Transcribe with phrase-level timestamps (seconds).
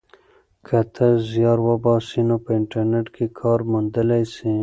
[0.65, 4.53] که ته زیار وباسې نو په انټرنیټ کې کار موندلی سې.